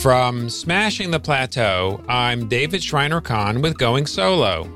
[0.00, 4.70] From Smashing the Plateau, I'm David Shriner Cahn with Going Solo.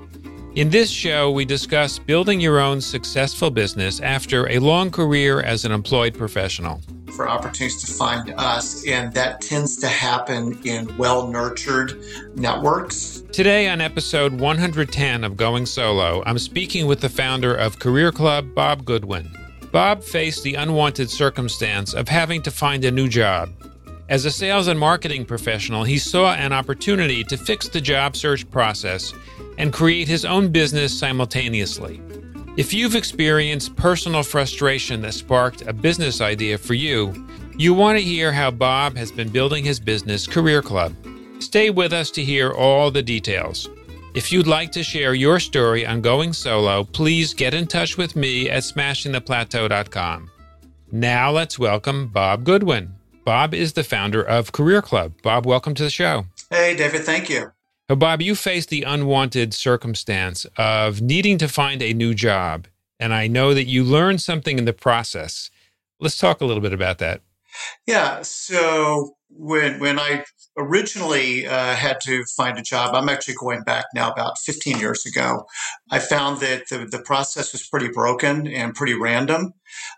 [0.57, 5.65] In this show, we discuss building your own successful business after a long career as
[5.65, 6.81] an employed professional.
[7.15, 12.03] For opportunities to find us, and that tends to happen in well nurtured
[12.35, 13.23] networks.
[13.31, 18.57] Today, on episode 110 of Going Solo, I'm speaking with the founder of Career Club,
[18.57, 19.31] Bob Goodwin.
[19.71, 23.51] Bob faced the unwanted circumstance of having to find a new job.
[24.13, 28.49] As a sales and marketing professional, he saw an opportunity to fix the job search
[28.51, 29.15] process
[29.57, 31.99] and create his own business simultaneously.
[32.59, 38.05] If you've experienced personal frustration that sparked a business idea for you, you want to
[38.05, 40.95] hear how Bob has been building his business, Career Club.
[41.39, 43.71] Stay with us to hear all the details.
[44.13, 48.15] If you'd like to share your story on going solo, please get in touch with
[48.15, 50.31] me at smashingtheplateau.com.
[50.91, 52.97] Now let's welcome Bob Goodwin.
[53.25, 55.15] Bob is the founder of Career Club.
[55.23, 56.27] Bob, welcome to the show.
[56.51, 57.53] Hey, David, thank you.
[57.89, 62.67] So, Bob, you faced the unwanted circumstance of needing to find a new job.
[62.99, 65.51] And I know that you learned something in the process.
[66.01, 67.21] Let's talk a little bit about that.
[67.87, 68.23] Yeah.
[68.23, 70.25] So, when when I
[70.57, 75.05] originally uh, had to find a job, I'm actually going back now about 15 years
[75.07, 75.47] ago.
[75.91, 79.55] I found that the, the process was pretty broken and pretty random.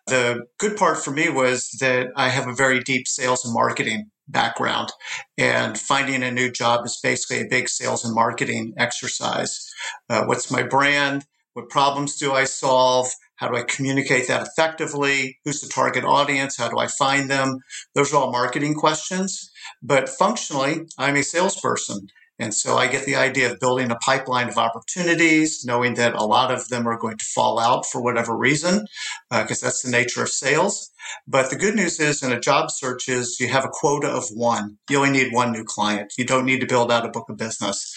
[0.06, 4.10] The good part for me was that I have a very deep sales and marketing
[4.28, 4.90] background,
[5.36, 9.70] and finding a new job is basically a big sales and marketing exercise.
[10.08, 11.24] Uh, what's my brand?
[11.54, 13.08] What problems do I solve?
[13.36, 15.38] How do I communicate that effectively?
[15.44, 16.56] Who's the target audience?
[16.56, 17.58] How do I find them?
[17.94, 19.50] Those are all marketing questions.
[19.82, 22.08] But functionally, I'm a salesperson.
[22.38, 26.24] And so I get the idea of building a pipeline of opportunities, knowing that a
[26.24, 28.86] lot of them are going to fall out for whatever reason,
[29.30, 30.90] because uh, that's the nature of sales.
[31.28, 34.24] But the good news is in a job search is you have a quota of
[34.34, 34.78] one.
[34.90, 36.12] You only need one new client.
[36.18, 37.94] You don't need to build out a book of business.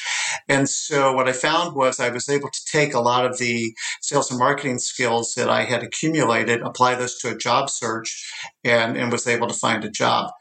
[0.47, 3.73] And so what I found was I was able to take a lot of the
[4.01, 8.31] sales and marketing skills that I had accumulated, apply those to a job search,
[8.63, 10.31] and, and was able to find a job.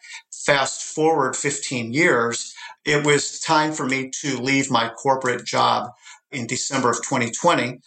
[0.45, 2.55] Fast forward 15 years,
[2.85, 5.91] it was time for me to leave my corporate job
[6.31, 7.79] in December of 2020.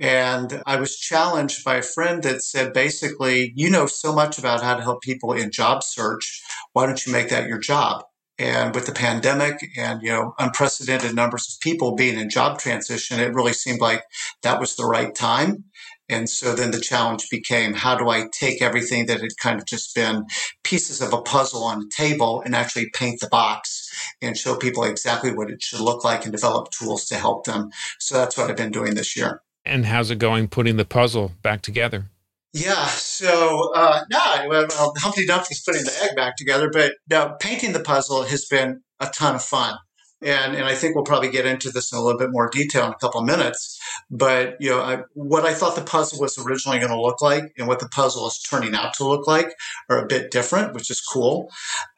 [0.00, 4.62] And I was challenged by a friend that said, basically, you know so much about
[4.62, 6.42] how to help people in job search.
[6.72, 8.04] Why don't you make that your job?
[8.38, 13.18] And with the pandemic and, you know, unprecedented numbers of people being in job transition,
[13.18, 14.04] it really seemed like
[14.42, 15.64] that was the right time.
[16.08, 19.66] And so then the challenge became how do I take everything that had kind of
[19.66, 20.24] just been
[20.64, 23.90] pieces of a puzzle on the table and actually paint the box
[24.22, 27.70] and show people exactly what it should look like and develop tools to help them.
[27.98, 29.42] So that's what I've been doing this year.
[29.64, 32.06] And how's it going putting the puzzle back together?
[32.54, 34.66] Yeah, so uh, no, well,
[34.98, 39.06] Humpty Dumpty's putting the egg back together, but now painting the puzzle has been a
[39.06, 39.76] ton of fun.
[40.20, 42.86] And, and I think we'll probably get into this in a little bit more detail
[42.86, 43.78] in a couple of minutes.
[44.10, 47.52] But you know, I, what I thought the puzzle was originally going to look like
[47.56, 49.54] and what the puzzle is turning out to look like
[49.88, 51.50] are a bit different, which is cool.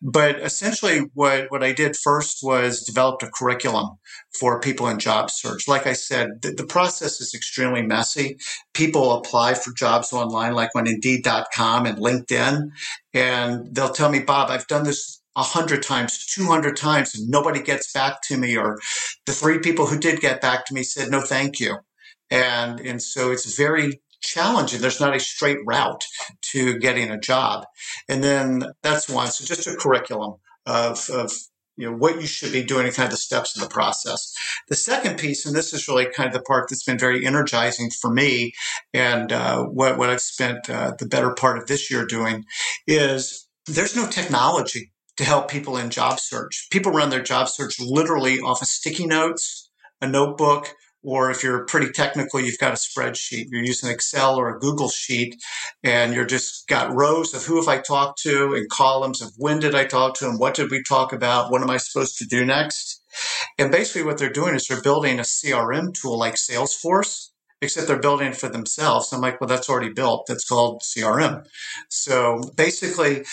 [0.02, 3.98] But essentially, what what I did first was developed a curriculum
[4.38, 5.66] for people in job search.
[5.66, 8.38] Like I said, the, the process is extremely messy.
[8.74, 12.70] People apply for jobs online, like on Indeed.com and LinkedIn,
[13.14, 17.92] and they'll tell me, Bob, I've done this 100 times, 200 times, and nobody gets
[17.92, 18.56] back to me.
[18.56, 18.78] Or
[19.26, 21.78] the three people who did get back to me said, no, thank you.
[22.30, 24.80] And, and so it's very challenging.
[24.80, 26.04] There's not a straight route
[26.52, 27.64] to getting a job.
[28.08, 29.28] And then that's one.
[29.28, 30.36] So just a curriculum
[30.66, 31.32] of, of
[31.76, 34.34] you know what you should be doing and kind of the steps in the process.
[34.68, 37.90] The second piece, and this is really kind of the part that's been very energizing
[37.90, 38.52] for me,
[38.92, 42.44] and uh, what what I've spent uh, the better part of this year doing,
[42.86, 46.68] is there's no technology to help people in job search.
[46.70, 49.70] People run their job search literally off of sticky notes,
[50.00, 53.48] a notebook, or if you're pretty technical, you've got a spreadsheet.
[53.50, 55.36] You're using Excel or a Google sheet,
[55.84, 59.60] and you're just got rows of who have I talked to and columns of when
[59.60, 62.24] did I talk to them, what did we talk about, what am I supposed to
[62.24, 63.02] do next.
[63.58, 67.28] And basically, what they're doing is they're building a CRM tool like Salesforce,
[67.60, 69.12] except they're building it for themselves.
[69.12, 70.24] I'm like, well, that's already built.
[70.26, 71.44] That's called CRM.
[71.90, 73.24] So basically,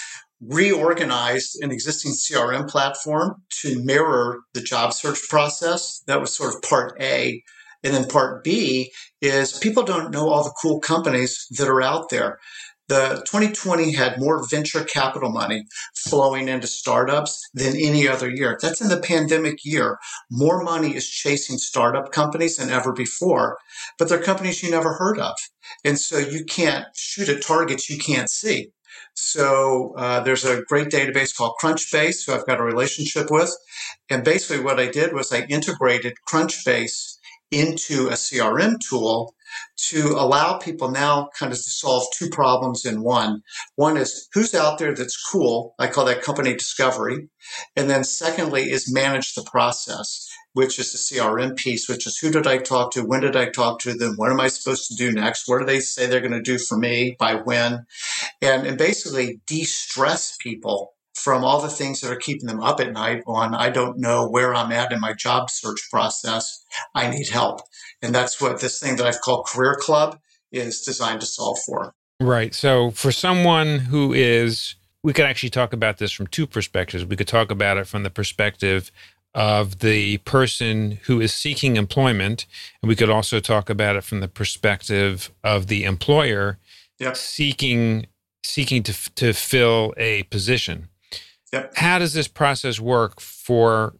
[0.41, 6.01] reorganized an existing CRM platform to mirror the job search process.
[6.07, 7.43] That was sort of part A.
[7.83, 8.91] And then part B
[9.21, 12.39] is people don't know all the cool companies that are out there.
[12.87, 18.57] The 2020 had more venture capital money flowing into startups than any other year.
[18.61, 19.97] That's in the pandemic year.
[20.31, 23.57] More money is chasing startup companies than ever before,
[23.99, 25.35] but they're companies you never heard of.
[25.83, 28.71] And so you can't shoot at targets you can't see.
[29.13, 33.55] So uh, there's a great database called Crunchbase, who I've got a relationship with.
[34.09, 37.17] And basically, what I did was I integrated Crunchbase
[37.51, 39.33] into a CRM tool
[39.77, 43.43] to allow people now kind of to solve two problems in one.
[43.75, 45.73] One is who's out there that's cool.
[45.79, 47.29] I call that company discovery.
[47.75, 50.27] And then secondly is manage the process,
[50.57, 53.05] which is the CRM piece, which is who did I talk to?
[53.05, 54.15] When did I talk to them?
[54.15, 55.47] What am I supposed to do next?
[55.47, 57.85] What do they say they're going to do for me by when?
[58.41, 62.91] And, and basically de-stress people from all the things that are keeping them up at
[62.91, 66.65] night on I don't know where I'm at in my job search process.
[66.95, 67.61] I need help.
[68.01, 70.17] And that's what this thing that I've called Career Club
[70.51, 71.93] is designed to solve for.
[72.19, 72.55] Right.
[72.55, 74.73] So for someone who is
[75.03, 77.05] we could actually talk about this from two perspectives.
[77.05, 78.91] We could talk about it from the perspective
[79.37, 82.47] of the person who is seeking employment,
[82.81, 86.57] and we could also talk about it from the perspective of the employer
[86.99, 87.15] yep.
[87.15, 88.07] seeking
[88.43, 90.89] seeking to to fill a position.
[91.53, 91.73] Yep.
[91.75, 93.93] How does this process work for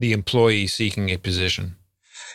[0.00, 1.76] the employee seeking a position?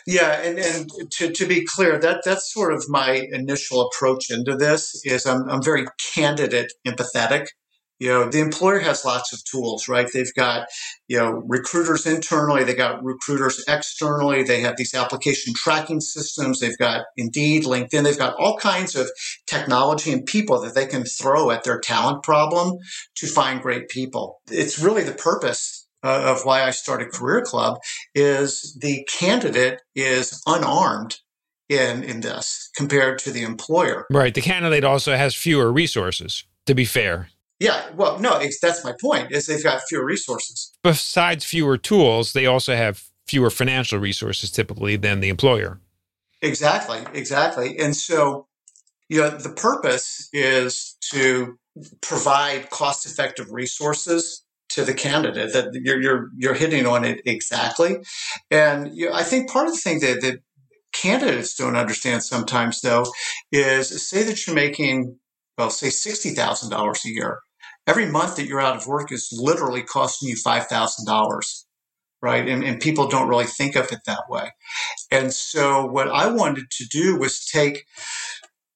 [0.06, 4.54] Yeah, and, and to, to be clear, that that's sort of my initial approach into
[4.54, 7.46] this is I'm, I'm very candidate empathetic
[8.04, 10.06] you know the employer has lots of tools right?
[10.12, 10.68] They've got
[11.08, 16.76] you know recruiters internally they got recruiters externally they have these application tracking systems they've
[16.76, 19.10] got indeed linkedin they've got all kinds of
[19.46, 22.76] technology and people that they can throw at their talent problem
[23.16, 24.40] to find great people.
[24.50, 27.78] It's really the purpose uh, of why i started career club
[28.14, 31.20] is the candidate is unarmed
[31.70, 34.04] in in this compared to the employer.
[34.10, 37.30] Right the candidate also has fewer resources to be fair
[37.64, 39.32] yeah, well, no, that's my point.
[39.32, 40.70] Is they've got fewer resources.
[40.82, 45.80] Besides fewer tools, they also have fewer financial resources typically than the employer.
[46.42, 47.78] Exactly, exactly.
[47.78, 48.48] And so,
[49.08, 51.58] you know, the purpose is to
[52.02, 55.54] provide cost-effective resources to the candidate.
[55.54, 57.96] That you're you're you're hitting on it exactly.
[58.50, 60.40] And you know, I think part of the thing that, that
[60.92, 63.06] candidates don't understand sometimes, though,
[63.50, 65.18] is say that you're making
[65.56, 67.38] well, say $60,000 a year.
[67.86, 71.64] Every month that you're out of work is literally costing you $5,000,
[72.22, 72.48] right?
[72.48, 74.52] And, and people don't really think of it that way.
[75.10, 77.84] And so what I wanted to do was take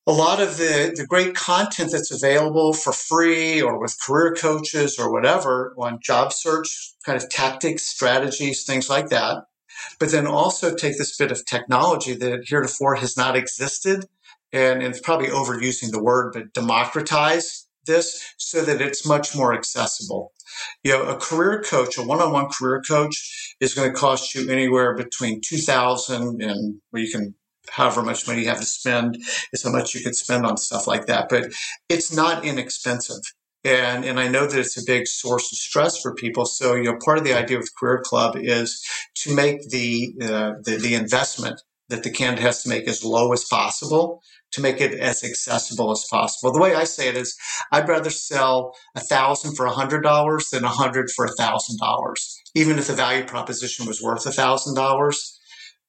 [0.06, 4.98] a lot of the, the great content that's available for free or with career coaches
[4.98, 9.44] or whatever on job search kind of tactics, strategies, things like that.
[10.00, 14.06] But then also take this bit of technology that heretofore has not existed
[14.50, 20.32] and it's probably overusing the word, but democratize this so that it's much more accessible.
[20.84, 24.94] You know, a career coach, a one-on-one career coach is going to cost you anywhere
[24.94, 27.34] between 2000 and you can
[27.70, 29.16] however much money you have to spend
[29.52, 31.28] is how much you could spend on stuff like that.
[31.28, 31.50] But
[31.88, 33.22] it's not inexpensive.
[33.64, 36.46] And, and I know that it's a big source of stress for people.
[36.46, 38.82] So, you know, part of the idea with Career Club is
[39.16, 43.32] to make the, uh, the, the investment that the candidate has to make as low
[43.32, 46.52] as possible to make it as accessible as possible.
[46.52, 47.36] The way I say it is,
[47.70, 51.78] I'd rather sell a thousand for a hundred dollars than a hundred for a thousand
[51.78, 55.34] dollars, even if the value proposition was worth a thousand dollars.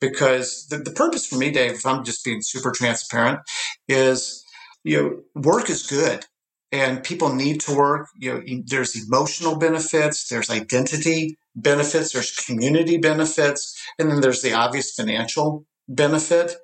[0.01, 3.39] Because the, the purpose for me, Dave, if I'm just being super transparent,
[3.89, 4.45] is
[4.83, 5.01] you
[5.35, 6.25] know, work is good
[6.71, 8.07] and people need to work.
[8.17, 14.53] You know, there's emotional benefits, there's identity benefits, there's community benefits, and then there's the
[14.53, 16.55] obvious financial benefit.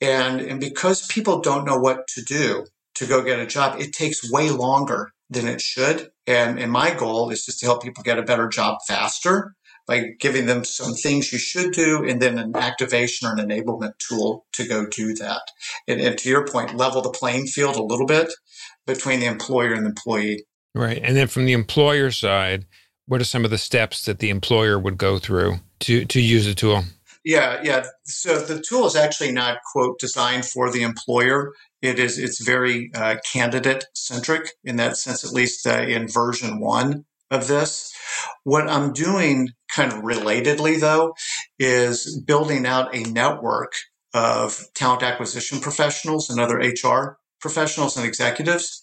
[0.00, 3.92] And, and because people don't know what to do to go get a job, it
[3.92, 6.10] takes way longer than it should.
[6.26, 9.54] And, and my goal is just to help people get a better job faster
[9.86, 13.92] by giving them some things you should do and then an activation or an enablement
[13.98, 15.42] tool to go do that.
[15.86, 18.30] And, and to your point, level the playing field a little bit
[18.86, 20.44] between the employer and the employee.
[20.74, 21.00] Right.
[21.02, 22.66] And then from the employer side,
[23.06, 26.44] what are some of the steps that the employer would go through to, to use
[26.44, 26.84] the tool?
[27.28, 27.84] Yeah, yeah.
[28.06, 31.52] So the tool is actually not quote designed for the employer.
[31.82, 36.58] It is it's very uh, candidate centric in that sense, at least uh, in version
[36.58, 37.92] one of this.
[38.44, 41.12] What I'm doing, kind of relatedly though,
[41.58, 43.72] is building out a network
[44.14, 48.82] of talent acquisition professionals and other HR professionals and executives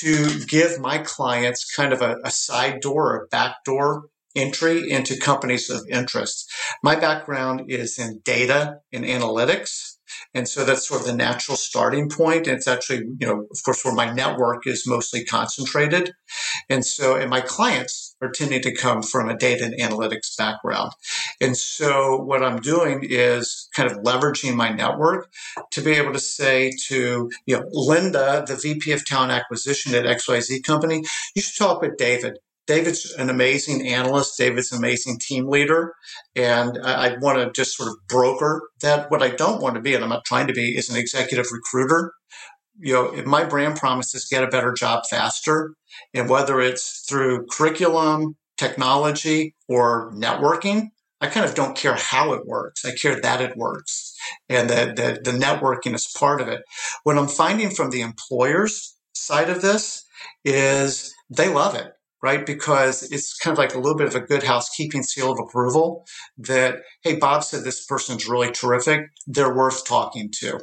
[0.00, 4.06] to give my clients kind of a, a side door a back door
[4.36, 6.50] entry into companies of interest.
[6.82, 9.94] My background is in data and analytics.
[10.34, 12.46] And so that's sort of the natural starting point.
[12.46, 16.12] And it's actually, you know, of course, where my network is mostly concentrated.
[16.68, 20.92] And so, and my clients are tending to come from a data and analytics background.
[21.40, 25.30] And so what I'm doing is kind of leveraging my network
[25.72, 30.04] to be able to say to, you know, Linda, the VP of talent acquisition at
[30.04, 31.02] XYZ company,
[31.34, 32.38] you should talk with David.
[32.66, 34.36] David's an amazing analyst.
[34.36, 35.94] David's an amazing team leader.
[36.34, 39.10] And I, I want to just sort of broker that.
[39.10, 41.46] What I don't want to be, and I'm not trying to be, is an executive
[41.52, 42.12] recruiter.
[42.78, 45.74] You know, if my brand promise is get a better job faster,
[46.12, 50.88] and whether it's through curriculum, technology, or networking,
[51.20, 52.84] I kind of don't care how it works.
[52.84, 54.14] I care that it works.
[54.48, 56.62] And that the, the networking is part of it.
[57.04, 60.04] What I'm finding from the employers side of this
[60.44, 62.44] is they love it right?
[62.44, 66.06] Because it's kind of like a little bit of a good housekeeping seal of approval
[66.38, 69.02] that, hey, Bob said this person's really terrific.
[69.26, 70.60] They're worth talking to.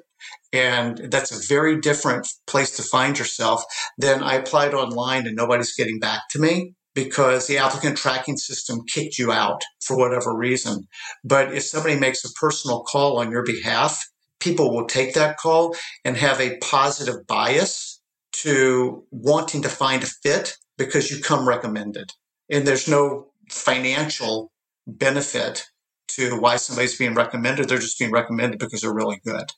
[0.52, 3.64] And that's a very different place to find yourself
[3.98, 8.82] than I applied online and nobody's getting back to me because the applicant tracking system
[8.94, 10.88] kicked you out for whatever reason.
[11.24, 14.06] But if somebody makes a personal call on your behalf,
[14.40, 18.02] people will take that call and have a positive bias
[18.34, 22.12] to wanting to find a fit because you come recommended.
[22.50, 24.52] And there's no financial
[24.88, 25.66] benefit
[26.10, 27.70] to why somebody's being recommended.
[27.70, 29.52] They're just being recommended because they're really good.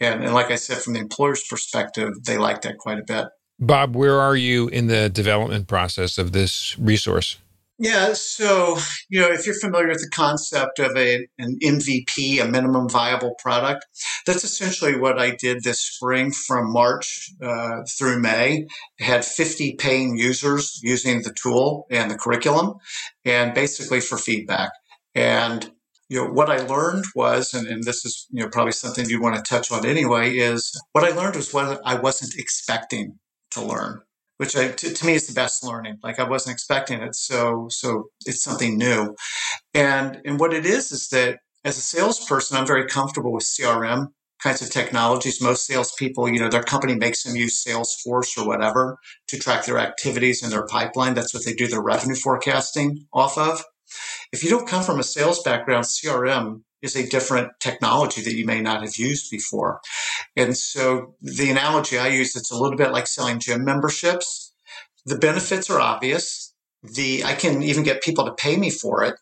[0.00, 3.26] And, and like I said, from the employer's perspective, they like that quite a bit.
[3.58, 7.38] Bob, where are you in the development process of this resource?
[7.82, 12.46] Yeah, so you know, if you're familiar with the concept of a an MVP, a
[12.46, 13.84] minimum viable product,
[14.24, 18.68] that's essentially what I did this spring from March uh, through May.
[19.00, 22.74] I had 50 paying users using the tool and the curriculum,
[23.24, 24.70] and basically for feedback.
[25.16, 25.68] And
[26.08, 29.20] you know, what I learned was, and, and this is you know probably something you
[29.20, 33.18] want to touch on anyway, is what I learned was what I wasn't expecting
[33.50, 34.02] to learn
[34.42, 35.98] which I, to, to, me is the best learning.
[36.02, 39.14] Like I wasn't expecting it, so so it's something new.
[39.72, 44.08] And and what it is is that as a salesperson, I'm very comfortable with CRM
[44.42, 45.40] kinds of technologies.
[45.40, 49.78] Most salespeople, you know, their company makes them use Salesforce or whatever to track their
[49.78, 51.14] activities and their pipeline.
[51.14, 53.62] That's what they do their revenue forecasting off of.
[54.32, 58.44] If you don't come from a sales background, CRM is a different technology that you
[58.44, 59.80] may not have used before.
[60.36, 64.54] And so the analogy I use, it's a little bit like selling gym memberships.
[65.04, 66.54] The benefits are obvious.
[66.82, 69.14] The, I can even get people to pay me for it.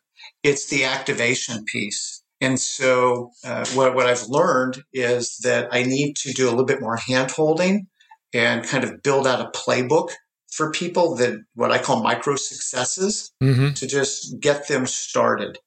[0.43, 2.23] It's the activation piece.
[2.41, 6.65] And so uh, what, what I've learned is that I need to do a little
[6.65, 7.87] bit more hand holding
[8.33, 10.11] and kind of build out a playbook
[10.51, 13.73] for people that what I call micro successes mm-hmm.
[13.75, 15.59] to just get them started.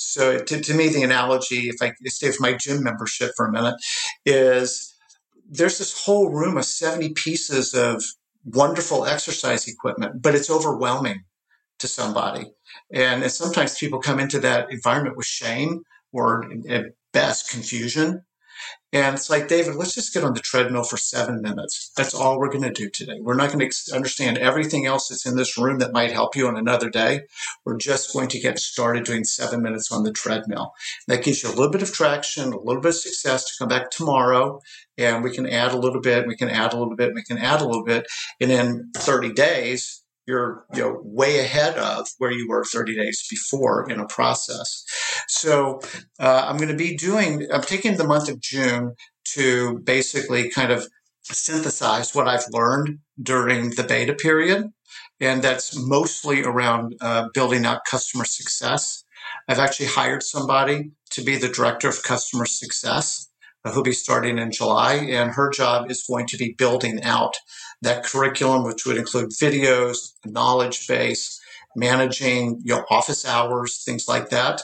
[0.00, 3.52] So to, to me, the analogy, if I stay with my gym membership for a
[3.52, 3.74] minute,
[4.24, 4.94] is
[5.48, 8.02] there's this whole room of 70 pieces of
[8.44, 11.24] wonderful exercise equipment, but it's overwhelming
[11.80, 12.46] to somebody.
[12.92, 18.22] And, and sometimes people come into that environment with shame or at best confusion.
[18.92, 21.92] And it's like, David, let's just get on the treadmill for seven minutes.
[21.96, 23.20] That's all we're going to do today.
[23.20, 26.48] We're not going to understand everything else that's in this room that might help you
[26.48, 27.20] on another day.
[27.64, 30.72] We're just going to get started doing seven minutes on the treadmill.
[31.06, 33.68] That gives you a little bit of traction, a little bit of success to come
[33.68, 34.60] back tomorrow.
[34.98, 37.38] And we can add a little bit, we can add a little bit, we can
[37.38, 38.06] add a little bit.
[38.40, 39.99] And in 30 days,
[40.30, 44.84] you're you know way ahead of where you were 30 days before in a process.
[45.28, 45.80] So
[46.18, 47.48] uh, I'm going to be doing.
[47.52, 48.94] I'm taking the month of June
[49.34, 50.86] to basically kind of
[51.22, 54.68] synthesize what I've learned during the beta period,
[55.20, 59.04] and that's mostly around uh, building out customer success.
[59.48, 63.29] I've actually hired somebody to be the director of customer success
[63.64, 67.34] who'll be starting in July, and her job is going to be building out
[67.82, 71.40] that curriculum, which would include videos, knowledge base,
[71.76, 74.62] managing you know, office hours, things like that,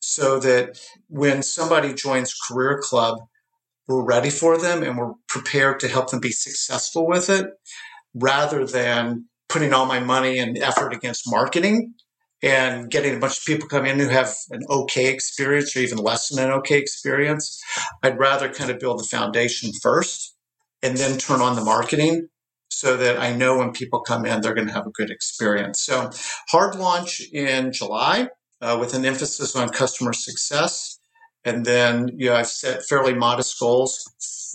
[0.00, 0.78] so that
[1.08, 3.18] when somebody joins Career Club,
[3.86, 7.46] we're ready for them and we're prepared to help them be successful with it
[8.14, 11.94] rather than putting all my money and effort against marketing
[12.42, 15.98] and getting a bunch of people come in who have an okay experience or even
[15.98, 17.60] less than an okay experience.
[18.02, 20.36] I'd rather kind of build the foundation first
[20.82, 22.28] and then turn on the marketing
[22.70, 25.82] so that I know when people come in, they're going to have a good experience.
[25.82, 26.10] So,
[26.50, 28.28] hard launch in July
[28.60, 31.00] uh, with an emphasis on customer success.
[31.44, 34.04] And then, you know, I've set fairly modest goals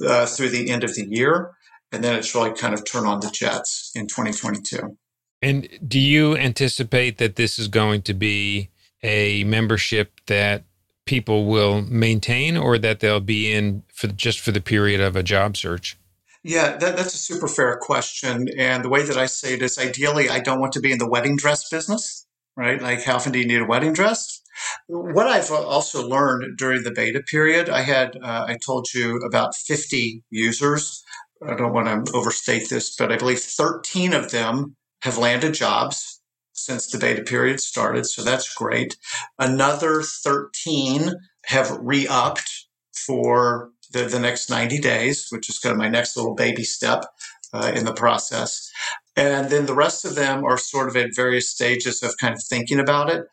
[0.06, 1.52] uh, through the end of the year.
[1.92, 4.98] And then it's really kind of turn on the jets in 2022.
[5.44, 8.70] And do you anticipate that this is going to be
[9.04, 10.64] a membership that
[11.06, 15.22] people will maintain or that they'll be in for just for the period of a
[15.22, 15.98] job search?
[16.46, 18.48] Yeah, that, that's a super fair question.
[18.58, 20.98] And the way that I say it is ideally, I don't want to be in
[20.98, 22.82] the wedding dress business, right?
[22.82, 24.42] Like, how often do you need a wedding dress?
[24.88, 29.56] What I've also learned during the beta period, I had, uh, I told you about
[29.56, 31.04] 50 users.
[31.46, 36.22] I don't want to overstate this, but I believe 13 of them have landed jobs
[36.54, 38.06] since the beta period started.
[38.06, 38.96] So that's great.
[39.38, 41.14] Another 13
[41.46, 42.68] have re upped
[43.06, 47.06] for the, the next 90 days, which is kind of my next little baby step
[47.52, 48.72] uh, in the process.
[49.16, 52.42] And then the rest of them are sort of at various stages of kind of
[52.42, 53.26] thinking about it.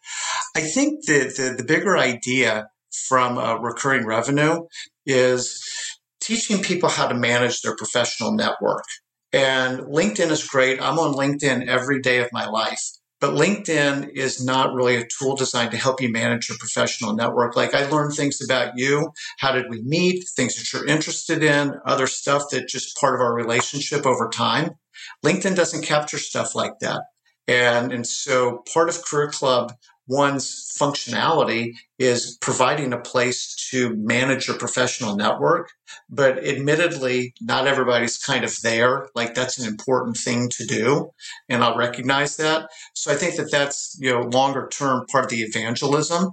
[0.57, 2.69] I think the, the, the bigger idea
[3.09, 4.67] from uh, recurring revenue
[5.07, 5.63] is
[6.21, 8.85] teaching people how to manage their professional network.
[9.33, 10.81] And LinkedIn is great.
[10.83, 12.81] I'm on LinkedIn every day of my life.
[13.21, 17.55] But LinkedIn is not really a tool designed to help you manage your professional network.
[17.55, 19.13] Like I learned things about you.
[19.39, 20.25] How did we meet?
[20.35, 24.71] Things that you're interested in, other stuff that just part of our relationship over time.
[25.25, 27.03] LinkedIn doesn't capture stuff like that.
[27.47, 29.75] And, and so part of Career Club
[30.11, 35.71] one's functionality is providing a place to manage your professional network.
[36.09, 39.09] But admittedly, not everybody's kind of there.
[39.15, 41.13] Like that's an important thing to do.
[41.49, 42.69] And I'll recognize that.
[42.95, 46.33] So I think that that's, you know, longer term part of the evangelism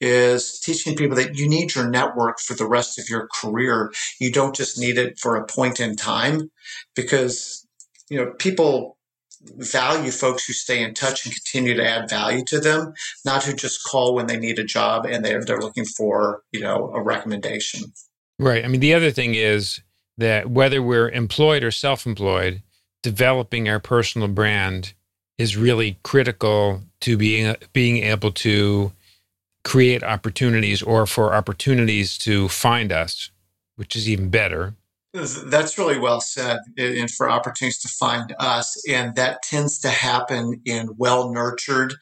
[0.00, 3.92] is teaching people that you need your network for the rest of your career.
[4.20, 6.52] You don't just need it for a point in time
[6.94, 7.66] because,
[8.08, 8.95] you know, people
[9.42, 12.92] value folks who stay in touch and continue to add value to them,
[13.24, 16.60] not who just call when they need a job and they're they're looking for you
[16.60, 17.92] know a recommendation.
[18.38, 18.64] Right.
[18.64, 19.80] I mean, the other thing is
[20.18, 22.62] that whether we're employed or self-employed,
[23.02, 24.94] developing our personal brand
[25.38, 28.92] is really critical to being being able to
[29.64, 33.30] create opportunities or for opportunities to find us,
[33.76, 34.74] which is even better.
[35.16, 40.60] That's really well said, and for opportunities to find us, and that tends to happen
[40.64, 41.94] in well nurtured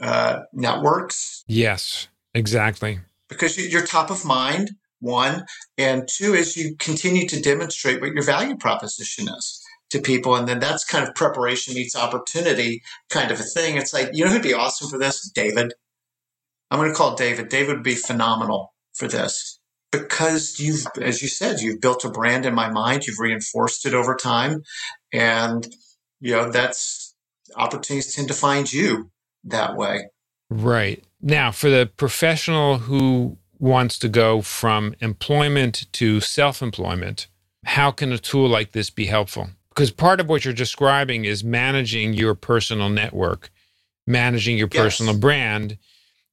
[0.00, 1.44] uh, networks.
[1.46, 3.00] Yes, exactly.
[3.28, 5.46] Because you're top of mind, one,
[5.78, 10.46] and two is you continue to demonstrate what your value proposition is to people, and
[10.46, 13.76] then that's kind of preparation meets opportunity kind of a thing.
[13.76, 15.74] It's like you know who'd be awesome for this, David.
[16.70, 17.48] I'm going to call David.
[17.48, 19.58] David would be phenomenal for this
[19.92, 23.94] because you've, as you said, you've built a brand in my mind, you've reinforced it
[23.94, 24.62] over time.
[25.12, 25.66] And,
[26.20, 27.14] you know, that's
[27.54, 29.10] opportunities tend to find you
[29.44, 30.06] that way.
[30.50, 31.04] Right.
[31.20, 37.28] Now, for the professional who wants to go from employment to self employment,
[37.64, 39.50] how can a tool like this be helpful?
[39.68, 43.50] Because part of what you're describing is managing your personal network,
[44.06, 45.78] managing your personal brand,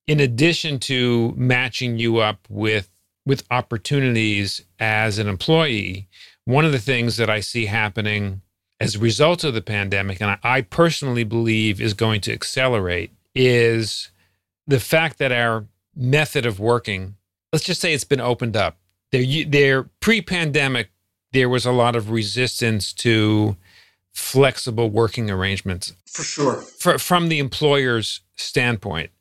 [0.08, 2.90] in addition to matching you up with
[3.30, 6.08] with opportunities as an employee,
[6.46, 8.42] one of the things that I see happening
[8.80, 14.10] as a result of the pandemic, and I personally believe is going to accelerate, is
[14.66, 15.66] the fact that our
[15.96, 17.18] method of working,
[17.54, 18.78] let's just say it's been opened up.
[19.12, 20.90] There, there pre-pandemic,
[21.32, 23.58] there was a lot of resistance to
[24.12, 25.94] flexible working arrangements.
[26.08, 26.56] For sure.
[26.56, 29.12] For, from the employer's standpoint.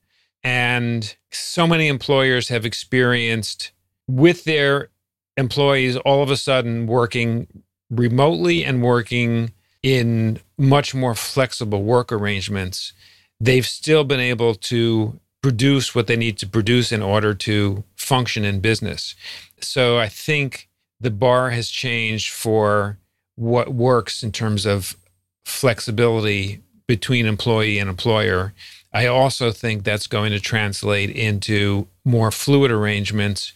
[0.42, 3.72] And so many employers have experienced
[4.08, 4.88] with their
[5.36, 7.46] employees all of a sudden working
[7.90, 12.92] remotely and working in much more flexible work arrangements,
[13.38, 18.44] they've still been able to produce what they need to produce in order to function
[18.44, 19.14] in business.
[19.60, 20.68] So I think
[21.00, 22.98] the bar has changed for
[23.36, 24.96] what works in terms of
[25.44, 28.52] flexibility between employee and employer.
[28.92, 33.52] I also think that's going to translate into more fluid arrangements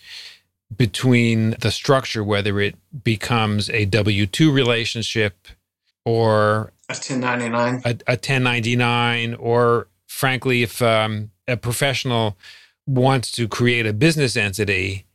[0.77, 5.49] between the structure, whether it becomes a W 2 relationship
[6.05, 12.37] or a 1099, a, a 1099, or frankly, if um, a professional
[12.87, 15.07] wants to create a business entity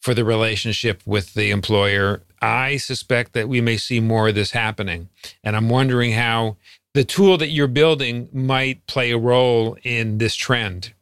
[0.00, 4.52] for the relationship with the employer, I suspect that we may see more of this
[4.52, 5.08] happening.
[5.42, 6.56] And I'm wondering how
[6.94, 10.94] the tool that you're building might play a role in this trend.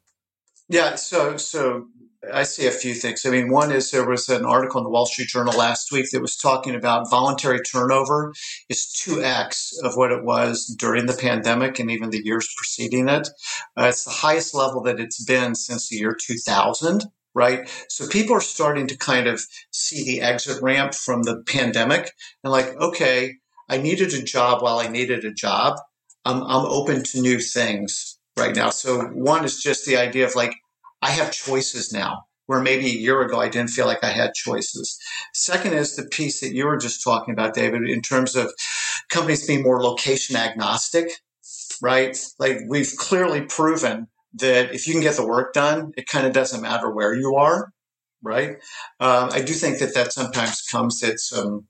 [0.69, 1.87] Yeah, so so
[2.33, 3.25] I see a few things.
[3.25, 6.11] I mean, one is there was an article in the Wall Street Journal last week
[6.11, 8.33] that was talking about voluntary turnover
[8.69, 13.29] is 2x of what it was during the pandemic and even the years preceding it.
[13.77, 17.05] Uh, it's the highest level that it's been since the year 2000
[17.37, 17.69] right?
[17.91, 22.11] So people are starting to kind of see the exit ramp from the pandemic
[22.43, 23.35] and like, okay,
[23.69, 25.77] I needed a job while I needed a job.
[26.25, 28.71] I'm, I'm open to new things right now.
[28.71, 30.55] So one is just the idea of like,
[31.03, 32.25] I have choices now.
[32.47, 34.99] where maybe a year ago I didn't feel like I had choices.
[35.35, 38.53] Second is the piece that you were just talking about, David, in terms of
[39.09, 41.11] companies being more location agnostic,
[41.83, 42.17] right?
[42.39, 46.33] Like we've clearly proven that if you can get the work done, it kind of
[46.33, 47.73] doesn't matter where you are,
[48.23, 48.57] right?
[49.01, 51.67] Um, I do think that that sometimes comes at some,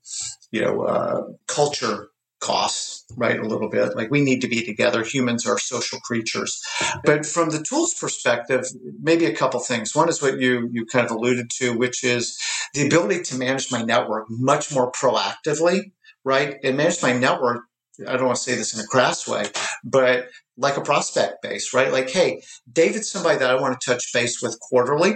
[0.51, 2.09] you know, uh, culture
[2.39, 3.39] costs, right?
[3.39, 3.95] A little bit.
[3.95, 5.03] Like we need to be together.
[5.03, 6.61] Humans are social creatures.
[7.03, 8.65] But from the tools perspective,
[9.01, 9.95] maybe a couple things.
[9.95, 12.37] One is what you you kind of alluded to, which is
[12.73, 15.91] the ability to manage my network much more proactively,
[16.23, 16.57] right?
[16.63, 17.61] And manage my network.
[18.07, 19.45] I don't want to say this in a crass way,
[19.83, 21.91] but like a prospect base, right?
[21.91, 25.15] Like, hey, David's somebody that I want to touch base with quarterly.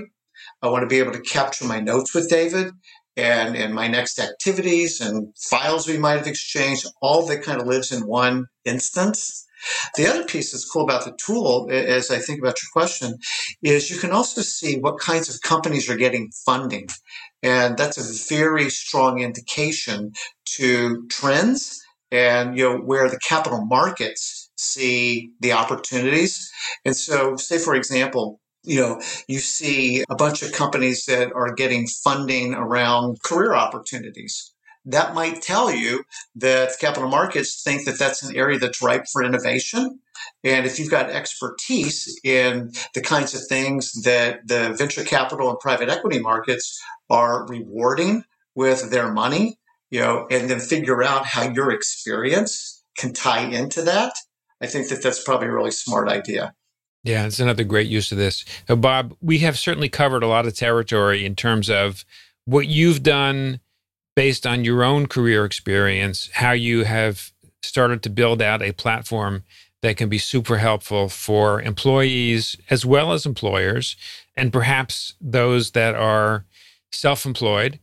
[0.63, 2.73] I want to be able to capture my notes with David
[3.17, 7.67] and and my next activities and files we might have exchanged all that kind of
[7.67, 9.45] lives in one instance.
[9.95, 13.17] The other piece that's cool about the tool as i think about your question
[13.61, 16.87] is you can also see what kinds of companies are getting funding.
[17.43, 20.13] And that's a very strong indication
[20.57, 26.51] to trends and you know where the capital markets see the opportunities.
[26.85, 31.53] And so say for example you know, you see a bunch of companies that are
[31.53, 34.53] getting funding around career opportunities.
[34.85, 36.03] That might tell you
[36.35, 39.99] that capital markets think that that's an area that's ripe for innovation.
[40.43, 45.59] And if you've got expertise in the kinds of things that the venture capital and
[45.59, 48.23] private equity markets are rewarding
[48.55, 53.81] with their money, you know, and then figure out how your experience can tie into
[53.83, 54.13] that,
[54.61, 56.53] I think that that's probably a really smart idea.
[57.03, 58.45] Yeah, it's another great use of this.
[58.67, 62.05] So, Bob, we have certainly covered a lot of territory in terms of
[62.45, 63.59] what you've done
[64.15, 67.31] based on your own career experience, how you have
[67.63, 69.43] started to build out a platform
[69.81, 73.95] that can be super helpful for employees as well as employers,
[74.35, 76.45] and perhaps those that are
[76.91, 77.79] self employed.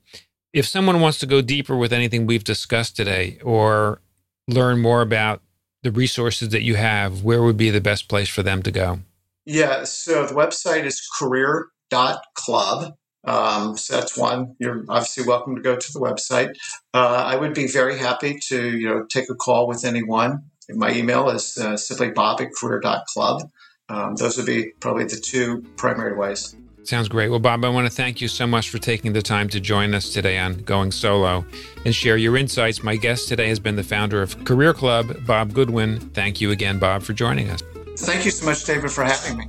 [0.52, 4.00] If someone wants to go deeper with anything we've discussed today or
[4.46, 5.42] learn more about
[5.82, 9.00] the resources that you have, where would be the best place for them to go?
[9.48, 12.92] Yeah, so the website is career.club.
[13.24, 14.54] Um, so that's one.
[14.58, 16.50] You're obviously welcome to go to the website.
[16.92, 20.42] Uh, I would be very happy to, you know, take a call with anyone.
[20.68, 23.50] My email is uh, simply bob at career.club.
[23.88, 26.54] Um, those would be probably the two primary ways.
[26.84, 27.30] Sounds great.
[27.30, 29.94] Well, Bob, I want to thank you so much for taking the time to join
[29.94, 31.46] us today on Going Solo
[31.86, 32.82] and share your insights.
[32.82, 36.00] My guest today has been the founder of Career Club, Bob Goodwin.
[36.10, 37.62] Thank you again, Bob, for joining us.
[38.00, 39.44] Thank you so much, David, for having me.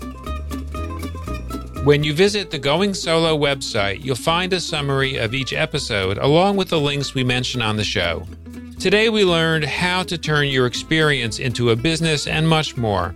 [1.83, 6.57] When you visit the Going Solo website, you'll find a summary of each episode along
[6.57, 8.27] with the links we mention on the show.
[8.79, 13.15] Today, we learned how to turn your experience into a business and much more.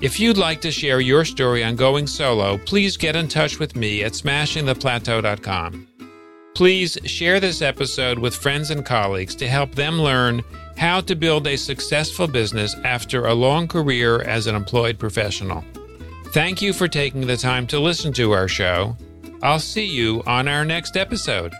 [0.00, 3.76] If you'd like to share your story on going solo, please get in touch with
[3.76, 5.86] me at smashingtheplateau.com.
[6.54, 10.42] Please share this episode with friends and colleagues to help them learn
[10.76, 15.64] how to Build a Successful Business After a Long Career as an Employed Professional.
[16.28, 18.96] Thank you for taking the time to listen to our show.
[19.42, 21.52] I'll see you on our next episode.